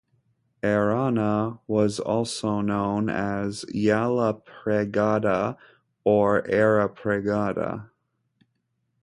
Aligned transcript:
Errana 0.63 1.59
was 1.67 1.99
also 1.99 2.59
known 2.61 3.07
as 3.07 3.65
Yellapregada 3.65 5.57
or 6.03 6.41
Errapregada. 6.41 7.91